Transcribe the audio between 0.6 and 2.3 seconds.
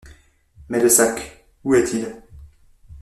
Mais le sac, où est-il?